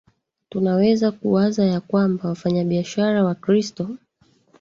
[0.49, 3.97] Tunaweza kuwaza ya kwamba wafanyabiashara Wakristo